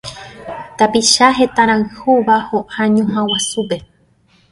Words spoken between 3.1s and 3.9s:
guasúpe